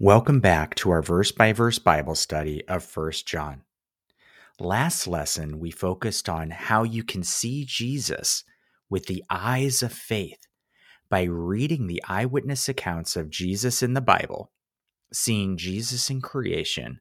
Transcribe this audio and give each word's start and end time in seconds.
Welcome 0.00 0.38
back 0.38 0.76
to 0.76 0.90
our 0.90 1.02
verse 1.02 1.32
by 1.32 1.52
verse 1.52 1.80
Bible 1.80 2.14
study 2.14 2.62
of 2.68 2.88
1 2.96 3.10
John. 3.26 3.62
Last 4.60 5.08
lesson, 5.08 5.58
we 5.58 5.72
focused 5.72 6.28
on 6.28 6.50
how 6.50 6.84
you 6.84 7.02
can 7.02 7.24
see 7.24 7.64
Jesus 7.64 8.44
with 8.88 9.06
the 9.06 9.24
eyes 9.28 9.82
of 9.82 9.92
faith 9.92 10.46
by 11.10 11.24
reading 11.24 11.88
the 11.88 12.00
eyewitness 12.08 12.68
accounts 12.68 13.16
of 13.16 13.28
Jesus 13.28 13.82
in 13.82 13.94
the 13.94 14.00
Bible, 14.00 14.52
seeing 15.12 15.56
Jesus 15.56 16.08
in 16.10 16.20
creation, 16.20 17.00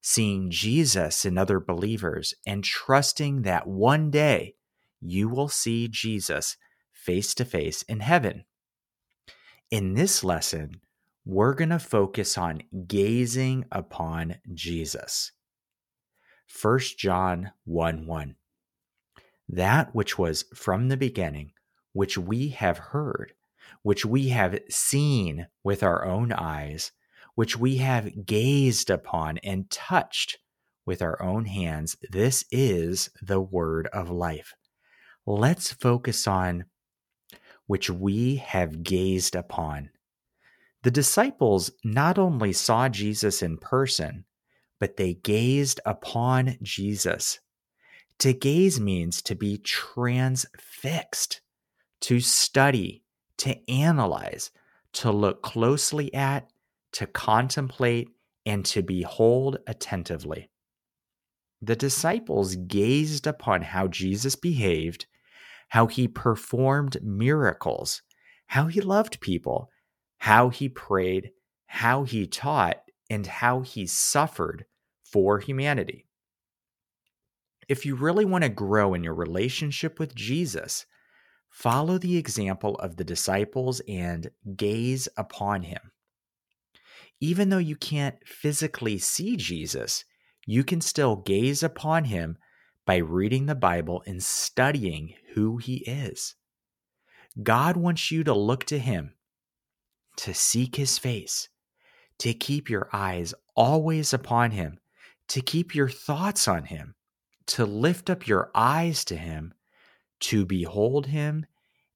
seeing 0.00 0.50
Jesus 0.50 1.26
in 1.26 1.36
other 1.36 1.60
believers, 1.60 2.32
and 2.46 2.64
trusting 2.64 3.42
that 3.42 3.66
one 3.66 4.10
day 4.10 4.54
you 5.02 5.28
will 5.28 5.50
see 5.50 5.86
Jesus 5.86 6.56
face 6.94 7.34
to 7.34 7.44
face 7.44 7.82
in 7.82 8.00
heaven. 8.00 8.46
In 9.70 9.92
this 9.92 10.24
lesson, 10.24 10.80
we're 11.28 11.52
going 11.52 11.68
to 11.68 11.78
focus 11.78 12.38
on 12.38 12.62
gazing 12.86 13.62
upon 13.70 14.36
Jesus. 14.54 15.30
1 16.62 16.78
John 16.96 17.52
1 17.66 18.06
1. 18.06 18.34
That 19.50 19.94
which 19.94 20.18
was 20.18 20.46
from 20.54 20.88
the 20.88 20.96
beginning, 20.96 21.52
which 21.92 22.16
we 22.16 22.48
have 22.48 22.78
heard, 22.78 23.34
which 23.82 24.06
we 24.06 24.28
have 24.30 24.58
seen 24.70 25.48
with 25.62 25.82
our 25.82 26.06
own 26.06 26.32
eyes, 26.32 26.92
which 27.34 27.58
we 27.58 27.76
have 27.76 28.24
gazed 28.24 28.88
upon 28.88 29.36
and 29.44 29.68
touched 29.68 30.38
with 30.86 31.02
our 31.02 31.20
own 31.22 31.44
hands, 31.44 31.94
this 32.10 32.42
is 32.50 33.10
the 33.20 33.40
word 33.40 33.86
of 33.88 34.08
life. 34.08 34.54
Let's 35.26 35.74
focus 35.74 36.26
on 36.26 36.64
which 37.66 37.90
we 37.90 38.36
have 38.36 38.82
gazed 38.82 39.36
upon. 39.36 39.90
The 40.88 40.92
disciples 40.92 41.70
not 41.84 42.18
only 42.18 42.54
saw 42.54 42.88
Jesus 42.88 43.42
in 43.42 43.58
person, 43.58 44.24
but 44.80 44.96
they 44.96 45.12
gazed 45.12 45.80
upon 45.84 46.56
Jesus. 46.62 47.40
To 48.20 48.32
gaze 48.32 48.80
means 48.80 49.20
to 49.24 49.34
be 49.34 49.58
transfixed, 49.58 51.42
to 52.00 52.20
study, 52.20 53.02
to 53.36 53.70
analyze, 53.70 54.50
to 54.94 55.12
look 55.12 55.42
closely 55.42 56.14
at, 56.14 56.50
to 56.92 57.06
contemplate, 57.06 58.08
and 58.46 58.64
to 58.64 58.80
behold 58.80 59.58
attentively. 59.66 60.48
The 61.60 61.76
disciples 61.76 62.56
gazed 62.56 63.26
upon 63.26 63.60
how 63.60 63.88
Jesus 63.88 64.36
behaved, 64.36 65.04
how 65.68 65.86
he 65.86 66.08
performed 66.08 66.96
miracles, 67.02 68.00
how 68.46 68.68
he 68.68 68.80
loved 68.80 69.20
people, 69.20 69.68
how 70.18 70.48
he 70.48 70.68
prayed, 70.68 71.30
how 71.66 72.04
he 72.04 72.26
taught, 72.26 72.82
and 73.08 73.26
how 73.26 73.60
he 73.60 73.86
suffered 73.86 74.66
for 75.04 75.38
humanity. 75.38 76.06
If 77.68 77.84
you 77.84 77.94
really 77.96 78.24
want 78.24 78.44
to 78.44 78.50
grow 78.50 78.94
in 78.94 79.04
your 79.04 79.14
relationship 79.14 79.98
with 79.98 80.14
Jesus, 80.14 80.86
follow 81.50 81.98
the 81.98 82.16
example 82.16 82.76
of 82.76 82.96
the 82.96 83.04
disciples 83.04 83.80
and 83.88 84.30
gaze 84.56 85.08
upon 85.16 85.62
him. 85.62 85.92
Even 87.20 87.48
though 87.48 87.58
you 87.58 87.76
can't 87.76 88.16
physically 88.26 88.98
see 88.98 89.36
Jesus, 89.36 90.04
you 90.46 90.64
can 90.64 90.80
still 90.80 91.16
gaze 91.16 91.62
upon 91.62 92.04
him 92.04 92.38
by 92.86 92.96
reading 92.96 93.46
the 93.46 93.54
Bible 93.54 94.02
and 94.06 94.22
studying 94.22 95.14
who 95.34 95.58
he 95.58 95.78
is. 95.78 96.36
God 97.42 97.76
wants 97.76 98.10
you 98.10 98.24
to 98.24 98.32
look 98.32 98.64
to 98.64 98.78
him 98.78 99.14
to 100.18 100.34
seek 100.34 100.76
his 100.76 100.98
face, 100.98 101.48
to 102.18 102.34
keep 102.34 102.68
your 102.68 102.88
eyes 102.92 103.32
always 103.54 104.12
upon 104.12 104.50
him, 104.50 104.78
to 105.28 105.40
keep 105.40 105.74
your 105.74 105.88
thoughts 105.88 106.48
on 106.48 106.64
him, 106.64 106.94
to 107.46 107.64
lift 107.64 108.10
up 108.10 108.26
your 108.26 108.50
eyes 108.54 109.04
to 109.04 109.16
him, 109.16 109.54
to 110.20 110.44
behold 110.44 111.06
him, 111.06 111.46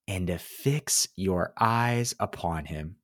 and 0.06 0.28
to 0.28 0.38
fix 0.38 1.08
your 1.16 1.52
eyes 1.60 2.14
upon 2.20 2.66
him. 2.66 2.96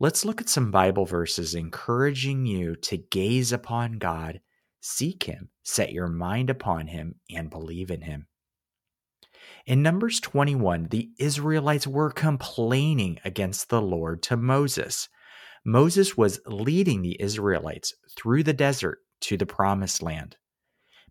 Let's 0.00 0.24
look 0.24 0.40
at 0.40 0.48
some 0.48 0.70
Bible 0.70 1.04
verses 1.04 1.54
encouraging 1.54 2.46
you 2.46 2.76
to 2.76 2.96
gaze 2.96 3.52
upon 3.52 3.98
God, 3.98 4.40
seek 4.80 5.24
him, 5.24 5.50
set 5.64 5.92
your 5.92 6.08
mind 6.08 6.50
upon 6.50 6.86
him, 6.86 7.16
and 7.30 7.50
believe 7.50 7.90
in 7.90 8.02
him. 8.02 8.26
In 9.68 9.82
Numbers 9.82 10.18
21, 10.20 10.84
the 10.84 11.10
Israelites 11.18 11.86
were 11.86 12.10
complaining 12.10 13.18
against 13.22 13.68
the 13.68 13.82
Lord 13.82 14.22
to 14.22 14.36
Moses. 14.38 15.10
Moses 15.62 16.16
was 16.16 16.40
leading 16.46 17.02
the 17.02 17.20
Israelites 17.20 17.92
through 18.16 18.44
the 18.44 18.54
desert 18.54 19.00
to 19.20 19.36
the 19.36 19.44
promised 19.44 20.02
land. 20.02 20.38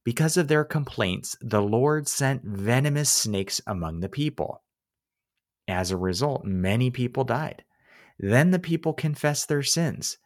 Because 0.03 0.37
of 0.37 0.47
their 0.47 0.65
complaints, 0.65 1.37
the 1.39 1.61
Lord 1.61 2.07
sent 2.07 2.43
venomous 2.43 3.11
snakes 3.11 3.61
among 3.67 3.99
the 3.99 4.09
people. 4.09 4.63
As 5.67 5.91
a 5.91 5.97
result, 5.97 6.43
many 6.43 6.89
people 6.89 7.25
died. 7.25 7.63
Then 8.17 8.49
the 8.49 8.57
people 8.57 8.93
confessed 8.93 9.49
their 9.49 9.61
sins. 9.61 10.17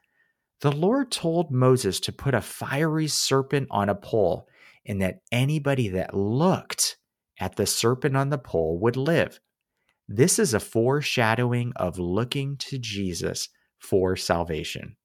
The 0.61 0.71
Lord 0.71 1.11
told 1.11 1.51
Moses 1.51 1.99
to 1.99 2.13
put 2.13 2.33
a 2.33 2.39
fiery 2.39 3.09
serpent 3.09 3.67
on 3.71 3.89
a 3.89 3.95
pole, 3.95 4.47
and 4.85 5.01
that 5.01 5.19
anybody 5.33 5.89
that 5.89 6.15
looked 6.15 6.90
at 7.41 7.55
the 7.55 7.65
serpent 7.65 8.15
on 8.15 8.29
the 8.29 8.37
pole 8.37 8.79
would 8.79 8.95
live. 8.95 9.41
This 10.07 10.37
is 10.39 10.53
a 10.53 10.59
foreshadowing 10.59 11.73
of 11.75 11.97
looking 11.97 12.55
to 12.57 12.77
Jesus 12.77 13.49
for 13.79 14.15
salvation. 14.15 14.95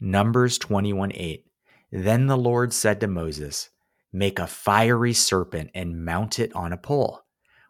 Numbers 0.00 0.58
21 0.58 1.12
8. 1.14 1.44
Then 1.92 2.26
the 2.26 2.36
Lord 2.36 2.72
said 2.72 3.00
to 3.00 3.06
Moses, 3.06 3.70
Make 4.12 4.38
a 4.38 4.46
fiery 4.46 5.12
serpent 5.12 5.70
and 5.72 6.04
mount 6.04 6.38
it 6.40 6.52
on 6.54 6.72
a 6.72 6.76
pole. 6.76 7.20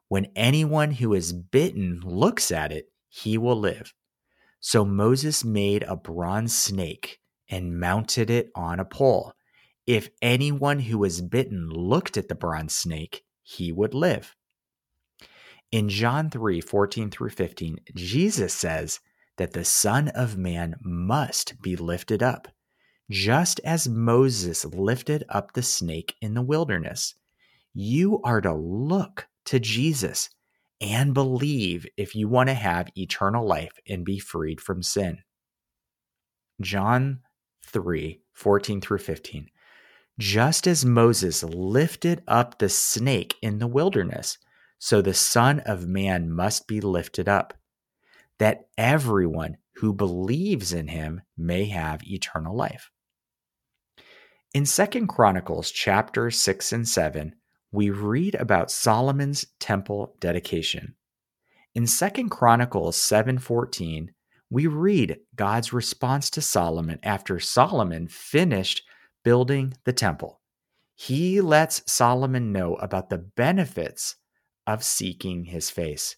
When 0.08 0.28
anyone 0.34 0.92
who 0.92 1.12
is 1.12 1.32
bitten 1.32 2.00
looks 2.02 2.50
at 2.50 2.72
it, 2.72 2.86
he 3.08 3.36
will 3.36 3.58
live. 3.58 3.92
So 4.58 4.84
Moses 4.84 5.44
made 5.44 5.82
a 5.82 5.96
bronze 5.96 6.54
snake 6.54 7.18
and 7.48 7.78
mounted 7.78 8.30
it 8.30 8.50
on 8.54 8.80
a 8.80 8.84
pole. 8.84 9.34
If 9.86 10.10
anyone 10.20 10.80
who 10.80 10.98
was 10.98 11.20
bitten 11.20 11.68
looked 11.68 12.16
at 12.16 12.28
the 12.28 12.34
bronze 12.34 12.74
snake, 12.74 13.24
he 13.42 13.72
would 13.72 13.94
live. 13.94 14.36
In 15.72 15.88
John 15.88 16.30
3 16.30 16.60
14 16.60 17.10
through 17.10 17.30
15, 17.30 17.78
Jesus 17.94 18.52
says 18.52 19.00
that 19.36 19.52
the 19.52 19.64
Son 19.64 20.08
of 20.08 20.36
Man 20.36 20.76
must 20.82 21.62
be 21.62 21.76
lifted 21.76 22.22
up, 22.22 22.48
just 23.10 23.60
as 23.64 23.88
Moses 23.88 24.64
lifted 24.64 25.24
up 25.28 25.52
the 25.52 25.62
snake 25.62 26.14
in 26.20 26.34
the 26.34 26.42
wilderness. 26.42 27.14
You 27.72 28.20
are 28.22 28.40
to 28.40 28.52
look 28.52 29.28
to 29.46 29.60
Jesus 29.60 30.28
and 30.80 31.14
believe 31.14 31.86
if 31.96 32.14
you 32.14 32.28
want 32.28 32.48
to 32.48 32.54
have 32.54 32.90
eternal 32.96 33.46
life 33.46 33.72
and 33.88 34.04
be 34.04 34.18
freed 34.18 34.60
from 34.60 34.82
sin. 34.82 35.18
John 36.60 37.20
3 37.64 38.20
14 38.32 38.80
through 38.80 38.98
15 38.98 39.48
just 40.18 40.66
as 40.66 40.84
Moses 40.84 41.42
lifted 41.42 42.22
up 42.26 42.58
the 42.58 42.68
snake 42.68 43.36
in 43.40 43.58
the 43.58 43.66
wilderness, 43.66 44.38
so 44.78 45.00
the 45.00 45.14
Son 45.14 45.60
of 45.60 45.86
Man 45.86 46.30
must 46.30 46.66
be 46.66 46.80
lifted 46.80 47.28
up, 47.28 47.54
that 48.38 48.68
everyone 48.78 49.56
who 49.76 49.92
believes 49.92 50.72
in 50.72 50.88
him 50.88 51.22
may 51.36 51.66
have 51.66 52.02
eternal 52.04 52.56
life. 52.56 52.90
In 54.52 54.66
Second 54.66 55.06
Chronicles 55.06 55.70
chapter 55.70 56.30
6 56.30 56.72
and 56.72 56.88
7, 56.88 57.34
we 57.72 57.90
read 57.90 58.34
about 58.34 58.70
Solomon's 58.70 59.46
temple 59.60 60.16
dedication. 60.18 60.96
In 61.74 61.86
Second 61.86 62.30
Chronicles 62.30 62.96
7:14, 62.96 64.12
we 64.50 64.66
read 64.66 65.20
God's 65.36 65.72
response 65.72 66.28
to 66.30 66.42
Solomon 66.42 66.98
after 67.04 67.38
Solomon 67.38 68.08
finished 68.08 68.82
building 69.22 69.74
the 69.84 69.92
temple. 69.92 70.40
He 70.94 71.40
lets 71.40 71.82
Solomon 71.90 72.52
know 72.52 72.74
about 72.76 73.10
the 73.10 73.18
benefits 73.18 74.16
of 74.66 74.84
seeking 74.84 75.44
his 75.44 75.70
face. 75.70 76.16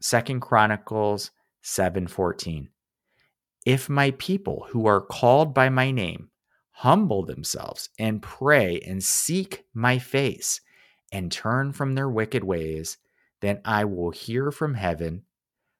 Second 0.00 0.40
Chronicles 0.40 1.30
7:14 1.62 2.68
If 3.64 3.88
my 3.88 4.10
people 4.12 4.66
who 4.70 4.86
are 4.86 5.00
called 5.00 5.54
by 5.54 5.68
my 5.68 5.90
name 5.90 6.30
humble 6.72 7.24
themselves 7.24 7.88
and 7.98 8.20
pray 8.20 8.80
and 8.80 9.02
seek 9.02 9.64
my 9.72 9.98
face 9.98 10.60
and 11.12 11.30
turn 11.30 11.72
from 11.72 11.94
their 11.94 12.10
wicked 12.10 12.42
ways, 12.42 12.98
then 13.40 13.60
I 13.64 13.84
will 13.84 14.10
hear 14.10 14.50
from 14.50 14.74
heaven, 14.74 15.24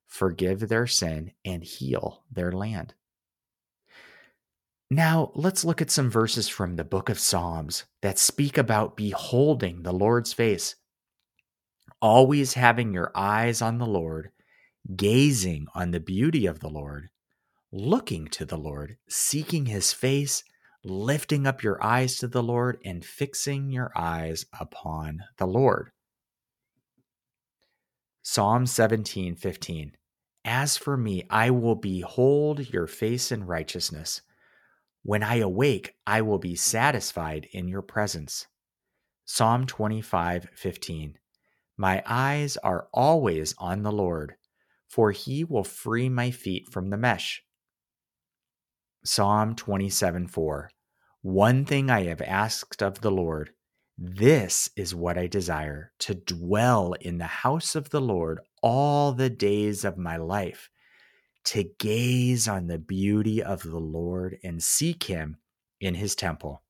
forgive 0.07 0.69
their 0.69 0.87
sin, 0.87 1.33
and 1.45 1.65
heal 1.65 2.23
their 2.31 2.53
land. 2.53 2.95
Now, 4.95 5.33
let's 5.35 5.65
look 5.65 5.83
at 5.83 5.91
some 5.91 6.09
verses 6.09 6.47
from 6.49 6.77
the 6.77 6.85
book 6.85 7.09
of 7.09 7.19
Psalms 7.19 7.83
that 8.01 8.17
speak 8.17 8.57
about 8.57 8.97
beholding 8.97 9.83
the 9.83 9.93
Lord's 9.93 10.33
face. 10.33 10.77
Always 12.01 12.55
having 12.55 12.95
your 12.95 13.11
eyes 13.13 13.61
on 13.61 13.79
the 13.79 13.89
Lord, 13.89 14.31
gazing 14.95 15.67
on 15.75 15.91
the 15.91 15.99
beauty 15.99 16.47
of 16.47 16.61
the 16.61 16.69
Lord, 16.69 17.09
looking 17.73 18.29
to 18.29 18.45
the 18.45 18.57
Lord, 18.57 18.97
seeking 19.09 19.67
his 19.67 19.93
face, 19.93 20.45
lifting 20.85 21.45
up 21.45 21.65
your 21.65 21.83
eyes 21.83 22.17
to 22.19 22.29
the 22.29 22.43
Lord, 22.45 22.79
and 22.85 23.05
fixing 23.05 23.71
your 23.71 23.91
eyes 23.97 24.47
upon 24.61 25.25
the 25.39 25.47
Lord. 25.47 25.91
Psalm 28.23 28.65
17 28.65 29.35
15. 29.35 29.97
As 30.45 30.77
for 30.77 30.97
me, 30.97 31.27
I 31.29 31.51
will 31.51 31.75
behold 31.75 32.73
your 32.73 32.87
face 32.87 33.33
in 33.33 33.45
righteousness. 33.45 34.23
When 35.07 35.23
I 35.23 35.37
awake, 35.37 35.97
I 36.07 36.23
will 36.23 36.39
be 36.39 36.57
satisfied 36.57 37.47
in 37.53 37.69
your 37.69 37.83
presence. 37.83 38.47
Psalm 39.27 39.67
25 39.67 40.49
15. 40.55 41.19
My 41.77 42.03
eyes 42.07 42.57
are 42.57 42.89
always 42.91 43.55
on 43.59 43.83
the 43.83 43.93
Lord, 43.93 44.37
for 44.89 45.11
he 45.11 45.45
will 45.45 45.63
free 45.63 46.09
my 46.09 46.31
feet 46.31 46.69
from 46.73 46.89
the 46.89 46.97
mesh. 46.97 47.45
Psalm 49.05 49.55
27 49.55 50.27
4. 50.27 50.71
One 51.21 51.67
thing 51.67 51.91
I 51.91 52.05
have 52.05 52.23
asked 52.23 52.83
of 52.83 53.03
the 53.03 53.11
Lord, 53.11 53.51
this 53.99 54.71
is 54.75 54.95
what 54.95 55.19
I 55.19 55.27
desire 55.27 55.93
to 55.99 56.15
dwell 56.15 56.95
in 56.99 57.19
the 57.19 57.25
house 57.25 57.75
of 57.75 57.91
the 57.91 58.01
Lord 58.01 58.41
all 58.63 59.13
the 59.13 59.29
days 59.29 59.85
of 59.85 59.99
my 59.99 60.17
life, 60.17 60.71
to 61.45 61.65
gaze 61.79 62.49
on 62.49 62.67
the 62.67 62.79
beauty 62.79 63.43
of 63.43 63.63
the 63.63 63.79
Lord 63.79 64.39
and 64.43 64.63
seek 64.63 65.05
him 65.05 65.37
in 65.81 65.95
his 65.95 66.15
temple. 66.15 66.63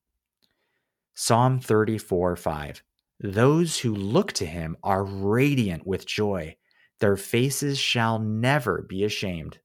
Psalm 1.15 1.61
34 1.61 2.37
5. 2.37 2.83
Those 3.21 3.79
who 3.79 3.95
look 3.95 4.33
to 4.35 4.47
him 4.47 4.77
are 4.83 5.05
radiant 5.05 5.87
with 5.87 6.07
joy. 6.07 6.57
Their 6.99 7.17
faces 7.17 7.79
shall 7.79 8.19
never 8.19 8.83
be 8.83 9.05
ashamed. 9.05 9.59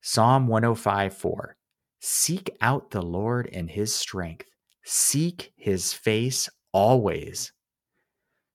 Psalm 0.00 0.46
105 0.46 1.14
4. 1.16 1.56
Seek 2.00 2.56
out 2.60 2.90
the 2.90 3.02
Lord 3.02 3.48
and 3.52 3.70
his 3.70 3.94
strength. 3.94 4.46
Seek 4.84 5.52
his 5.56 5.92
face 5.92 6.48
always. 6.72 7.52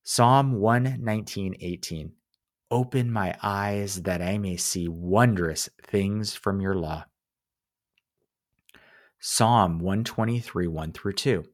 Psalm 0.04 0.54
119 0.54 1.56
18. 1.60 2.12
Open 2.72 3.12
my 3.12 3.36
eyes 3.42 4.04
that 4.04 4.22
I 4.22 4.38
may 4.38 4.56
see 4.56 4.88
wondrous 4.88 5.70
things 5.82 6.36
from 6.36 6.62
your 6.62 6.76
law. 6.76 7.06
Psalm 9.20 9.80
123, 9.80 10.68
1 10.68 10.92
through 10.94 11.14
2. 11.14 11.46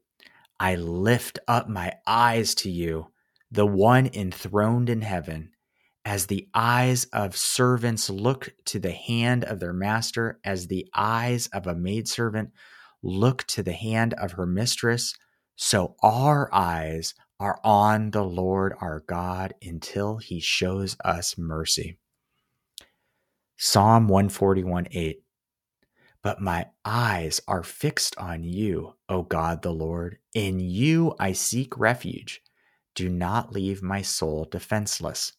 I 0.59 0.75
lift 0.75 1.39
up 1.47 1.69
my 1.69 1.93
eyes 2.05 2.53
to 2.55 2.69
you, 2.69 3.07
the 3.49 3.65
one 3.65 4.09
enthroned 4.13 4.89
in 4.89 5.01
heaven, 5.01 5.51
as 6.03 6.27
the 6.27 6.47
eyes 6.53 7.05
of 7.05 7.35
servants 7.35 8.09
look 8.09 8.53
to 8.65 8.79
the 8.79 8.91
hand 8.91 9.43
of 9.45 9.59
their 9.59 9.73
master, 9.73 10.39
as 10.43 10.67
the 10.67 10.85
eyes 10.93 11.47
of 11.47 11.65
a 11.65 11.75
maidservant 11.75 12.51
look 13.01 13.43
to 13.47 13.63
the 13.63 13.73
hand 13.73 14.13
of 14.15 14.33
her 14.33 14.45
mistress, 14.45 15.15
so 15.55 15.95
our 16.03 16.53
eyes 16.53 17.13
are 17.39 17.59
on 17.63 18.11
the 18.11 18.23
Lord 18.23 18.73
our 18.79 19.01
God 19.07 19.53
until 19.61 20.17
he 20.17 20.39
shows 20.39 20.95
us 21.03 21.37
mercy. 21.37 21.97
Psalm 23.57 24.07
141 24.07 24.87
8 24.91 25.21
but 26.25 26.41
my 26.41 26.65
eyes 26.83 27.39
are 27.47 27.61
fixed 27.61 28.17
on 28.17 28.43
you, 28.43 28.95
O 29.07 29.21
God 29.21 29.61
the 29.61 29.71
Lord. 29.71 30.17
In 30.33 30.59
you 30.59 31.13
I 31.19 31.33
seek 31.33 31.77
refuge. 31.77 32.41
Do 32.95 33.09
not 33.09 33.53
leave 33.53 33.83
my 33.83 34.01
soul 34.01 34.45
defenseless. 34.45 35.33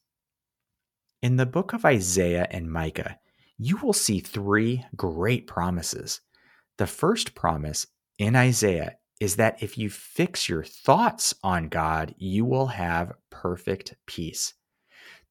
In 1.21 1.39
the 1.39 1.45
book 1.45 1.73
of 1.73 1.85
Isaiah 1.85 2.47
and 2.53 2.71
Micah, 2.71 3.19
you 3.59 3.79
will 3.79 3.93
see 3.93 4.21
three 4.21 4.87
great 4.95 5.49
promises. 5.49 6.21
The 6.79 6.87
first 6.87 7.35
promise 7.35 7.89
in 8.17 8.37
Isaiah 8.37 8.95
is 9.21 9.37
that 9.37 9.63
if 9.63 9.79
you 9.79 9.89
fix 9.89 10.49
your 10.49 10.63
thoughts 10.63 11.35
on 11.43 11.69
God, 11.69 12.15
you 12.19 12.45
will 12.45 12.67
have 12.67 13.13
perfect 13.31 13.95
peace. 14.07 14.55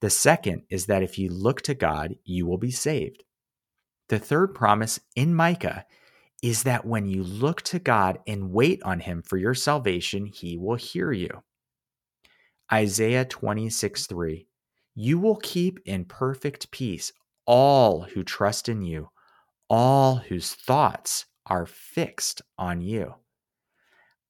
The 0.01 0.09
second 0.09 0.63
is 0.69 0.87
that 0.87 1.03
if 1.03 1.17
you 1.17 1.29
look 1.29 1.61
to 1.63 1.73
God, 1.73 2.15
you 2.23 2.45
will 2.45 2.57
be 2.57 2.71
saved. 2.71 3.23
The 4.09 4.19
third 4.19 4.53
promise 4.53 4.99
in 5.15 5.33
Micah 5.33 5.85
is 6.43 6.63
that 6.63 6.85
when 6.85 7.07
you 7.07 7.23
look 7.23 7.61
to 7.63 7.79
God 7.79 8.19
and 8.27 8.51
wait 8.51 8.81
on 8.83 8.99
Him 8.99 9.23
for 9.23 9.37
your 9.37 9.53
salvation, 9.53 10.25
He 10.25 10.57
will 10.57 10.75
hear 10.75 11.11
you. 11.11 11.43
Isaiah 12.71 13.25
26 13.25 14.07
3 14.07 14.47
You 14.95 15.19
will 15.19 15.37
keep 15.37 15.79
in 15.85 16.05
perfect 16.05 16.71
peace 16.71 17.11
all 17.45 18.01
who 18.01 18.23
trust 18.23 18.69
in 18.69 18.81
you, 18.81 19.09
all 19.69 20.15
whose 20.15 20.53
thoughts 20.53 21.25
are 21.45 21.65
fixed 21.65 22.41
on 22.57 22.81
you. 22.81 23.15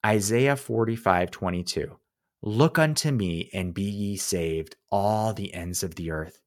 Isaiah 0.06 0.58
45 0.58 1.32
22 1.32 2.00
Look 2.44 2.80
unto 2.80 3.12
me 3.12 3.50
and 3.54 3.74
be 3.74 3.84
ye 3.84 4.18
saved, 4.18 4.78
all 4.92 5.34
the 5.34 5.54
ends 5.54 5.84
of 5.84 5.96
the 5.96 6.12
earth 6.12 6.40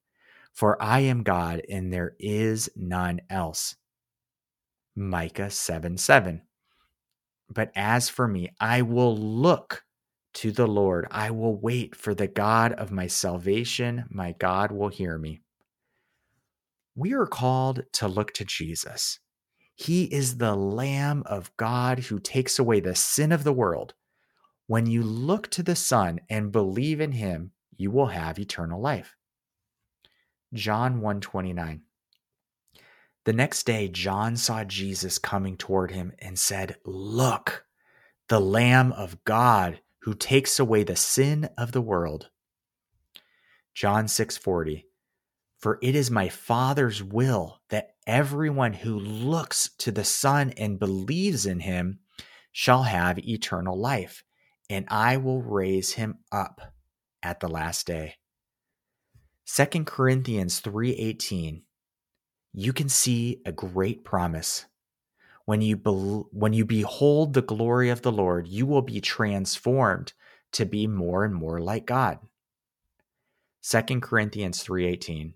for 0.59 0.81
I 0.83 0.99
am 1.01 1.23
God 1.23 1.61
and 1.69 1.93
there 1.93 2.15
is 2.19 2.69
none 2.75 3.21
else. 3.29 3.77
Micah 4.95 5.49
7 5.49 5.97
7. 5.97 6.41
But 7.49 7.71
as 7.77 8.09
for 8.09 8.27
me, 8.27 8.49
I 8.59 8.81
will 8.81 9.17
look 9.17 9.83
to 10.35 10.51
the 10.51 10.67
Lord. 10.67 11.07
I 11.11 11.31
will 11.31 11.55
wait 11.55 11.95
for 11.95 12.13
the 12.13 12.27
God 12.27 12.73
of 12.73 12.91
my 12.91 13.07
salvation. 13.07 14.05
My 14.09 14.33
God 14.37 14.73
will 14.73 14.89
hear 14.89 15.17
me. 15.17 15.41
We 16.95 17.13
are 17.13 17.25
called 17.25 17.83
to 17.93 18.09
look 18.09 18.33
to 18.33 18.45
Jesus. 18.45 19.19
He 19.79 20.03
is 20.13 20.37
the 20.37 20.55
Lamb 20.55 21.23
of 21.25 21.55
God 21.55 21.99
who 21.99 22.19
takes 22.19 22.59
away 22.59 22.81
the 22.81 22.95
sin 22.95 23.31
of 23.31 23.45
the 23.45 23.53
world. 23.53 23.93
When 24.67 24.87
you 24.87 25.01
look 25.01 25.49
to 25.51 25.63
the 25.63 25.77
Son 25.77 26.19
and 26.29 26.51
believe 26.51 26.99
in 26.99 27.13
him, 27.13 27.51
you 27.77 27.89
will 27.89 28.07
have 28.07 28.37
eternal 28.37 28.81
life. 28.81 29.15
John 30.53 30.95
129. 30.99 31.83
The 33.23 33.31
next 33.31 33.65
day, 33.65 33.87
John 33.87 34.35
saw 34.35 34.65
Jesus 34.65 35.17
coming 35.17 35.55
toward 35.55 35.91
him 35.91 36.11
and 36.19 36.37
said, 36.37 36.75
Look, 36.83 37.65
the 38.27 38.41
Lamb 38.41 38.91
of 38.91 39.23
God 39.23 39.79
who 39.99 40.13
takes 40.13 40.59
away 40.59 40.83
the 40.83 40.97
sin 40.97 41.49
of 41.57 41.71
the 41.71 41.81
world. 41.81 42.29
John 43.73 44.07
6:40 44.07 44.83
For 45.57 45.79
it 45.81 45.95
is 45.95 46.11
my 46.11 46.27
Father's 46.27 47.01
will 47.01 47.61
that 47.69 47.95
everyone 48.09 48.73
who 48.73 48.97
looks 48.97 49.69
to 49.77 49.91
the 49.91 50.03
Son 50.03 50.51
and 50.57 50.79
believes 50.79 51.45
in 51.45 51.59
him 51.59 51.99
shall 52.51 52.83
have 52.83 53.19
eternal 53.19 53.79
life, 53.79 54.23
and 54.67 54.85
I 54.89 55.17
will 55.17 55.43
raise 55.43 55.93
him 55.93 56.17
up 56.31 56.73
at 57.21 57.39
the 57.39 57.47
last 57.47 57.85
day. 57.85 58.15
2 59.45 59.85
Corinthians 59.85 60.59
3:18 60.59 61.61
you 62.51 62.73
can 62.73 62.89
see 62.89 63.41
a 63.45 63.51
great 63.51 64.03
promise. 64.03 64.65
When 65.45 65.61
you 65.61 65.77
be- 65.77 65.91
when 66.31 66.53
you 66.53 66.65
behold 66.65 67.33
the 67.33 67.43
glory 67.43 67.89
of 67.89 68.01
the 68.01 68.11
Lord, 68.11 68.47
you 68.47 68.65
will 68.65 68.81
be 68.81 69.01
transformed 69.01 70.13
to 70.53 70.65
be 70.65 70.87
more 70.87 71.23
and 71.23 71.35
more 71.35 71.59
like 71.59 71.85
God. 71.85 72.19
2 73.61 74.01
Corinthians 74.01 74.63
3:18 74.63 75.35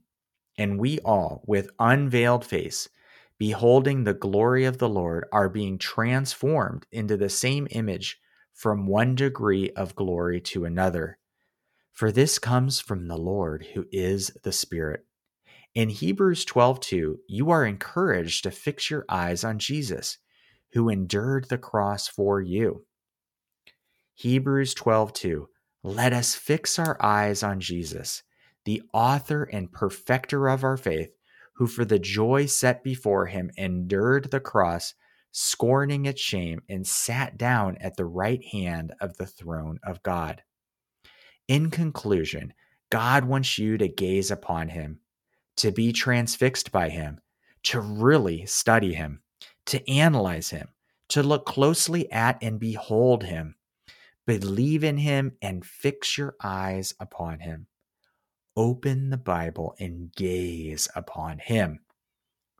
And 0.57 0.79
we 0.79 0.99
all 0.99 1.43
with 1.45 1.69
unveiled 1.79 2.45
face 2.45 2.89
beholding 3.39 4.03
the 4.03 4.13
glory 4.13 4.65
of 4.65 4.77
the 4.77 4.89
Lord 4.89 5.25
are 5.31 5.49
being 5.49 5.77
transformed 5.77 6.85
into 6.91 7.17
the 7.17 7.29
same 7.29 7.67
image 7.71 8.19
from 8.53 8.87
one 8.87 9.15
degree 9.15 9.71
of 9.71 9.95
glory 9.95 10.39
to 10.41 10.65
another 10.65 11.17
for 11.93 12.11
this 12.11 12.39
comes 12.39 12.79
from 12.79 13.07
the 13.07 13.17
Lord 13.17 13.67
who 13.73 13.85
is 13.91 14.31
the 14.43 14.51
Spirit. 14.51 15.05
In 15.75 15.89
Hebrews 15.89 16.43
12:2, 16.45 17.19
you 17.27 17.51
are 17.51 17.65
encouraged 17.65 18.43
to 18.43 18.51
fix 18.51 18.89
your 18.89 19.05
eyes 19.07 19.43
on 19.43 19.59
Jesus, 19.59 20.17
who 20.73 20.89
endured 20.89 21.49
the 21.49 21.57
cross 21.57 22.07
for 22.07 22.41
you. 22.41 22.85
Hebrews 24.15 24.73
12:2, 24.73 25.47
let 25.83 26.13
us 26.13 26.35
fix 26.35 26.79
our 26.79 26.97
eyes 27.01 27.43
on 27.43 27.59
Jesus, 27.59 28.23
the 28.65 28.81
author 28.93 29.43
and 29.43 29.71
perfecter 29.71 30.47
of 30.47 30.63
our 30.63 30.77
faith, 30.77 31.11
who 31.55 31.67
for 31.67 31.85
the 31.85 31.99
joy 31.99 32.45
set 32.45 32.83
before 32.83 33.27
him 33.27 33.51
endured 33.57 34.31
the 34.31 34.39
cross, 34.39 34.93
scorning 35.31 36.05
its 36.05 36.21
shame, 36.21 36.61
and 36.69 36.85
sat 36.85 37.37
down 37.37 37.77
at 37.79 37.95
the 37.95 38.05
right 38.05 38.43
hand 38.45 38.93
of 38.99 39.17
the 39.17 39.25
throne 39.25 39.79
of 39.85 40.03
God. 40.03 40.43
In 41.47 41.69
conclusion, 41.69 42.53
God 42.89 43.25
wants 43.25 43.57
you 43.57 43.77
to 43.77 43.87
gaze 43.87 44.31
upon 44.31 44.69
him, 44.69 44.99
to 45.57 45.71
be 45.71 45.91
transfixed 45.91 46.71
by 46.71 46.89
him, 46.89 47.19
to 47.63 47.79
really 47.79 48.45
study 48.45 48.93
him, 48.93 49.21
to 49.65 49.89
analyze 49.89 50.49
him, 50.49 50.69
to 51.09 51.23
look 51.23 51.45
closely 51.45 52.11
at 52.11 52.37
and 52.41 52.59
behold 52.59 53.23
him. 53.23 53.55
Believe 54.25 54.83
in 54.83 54.97
him 54.97 55.33
and 55.41 55.65
fix 55.65 56.17
your 56.17 56.35
eyes 56.41 56.93
upon 56.99 57.39
him. 57.39 57.67
Open 58.55 59.09
the 59.09 59.17
Bible 59.17 59.75
and 59.79 60.11
gaze 60.15 60.87
upon 60.95 61.39
Him. 61.39 61.79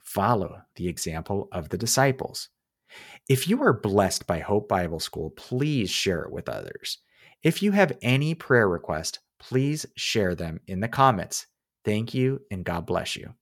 Follow 0.03 0.61
the 0.75 0.87
example 0.87 1.47
of 1.51 1.69
the 1.69 1.77
disciples. 1.77 2.49
If 3.29 3.47
you 3.47 3.61
are 3.63 3.73
blessed 3.73 4.27
by 4.27 4.39
Hope 4.39 4.67
Bible 4.67 4.99
School, 4.99 5.31
please 5.31 5.89
share 5.89 6.23
it 6.23 6.31
with 6.31 6.49
others. 6.49 6.99
If 7.41 7.63
you 7.63 7.71
have 7.71 7.97
any 8.01 8.35
prayer 8.35 8.67
requests, 8.67 9.19
please 9.39 9.85
share 9.95 10.35
them 10.35 10.59
in 10.67 10.79
the 10.79 10.87
comments. 10.87 11.47
Thank 11.83 12.13
you, 12.13 12.41
and 12.51 12.63
God 12.63 12.85
bless 12.85 13.15
you. 13.15 13.33